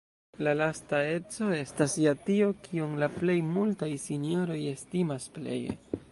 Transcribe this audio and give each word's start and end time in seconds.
La 0.45 0.53
lasta 0.59 0.99
eco 1.15 1.49
estas 1.57 1.93
ja 2.05 2.13
tio, 2.29 2.47
kion 2.67 2.95
la 3.03 3.09
plej 3.17 3.35
multaj 3.49 3.91
sinjoroj 4.07 4.59
estimas 4.71 5.29
pleje. 5.37 5.77